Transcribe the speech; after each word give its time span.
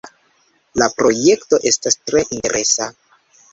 La 0.81 0.87
projekto 1.01 1.61
estas 1.73 2.01
tre 2.09 2.25
interesa. 2.39 2.91